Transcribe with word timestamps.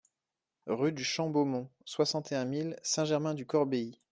Rue 0.65 0.93
du 0.93 1.03
Champ 1.03 1.29
Beaumont, 1.29 1.69
soixante 1.85 2.31
et 2.31 2.35
un 2.35 2.45
mille 2.45 2.75
Saint-Germain-du-Corbéis 2.81 3.99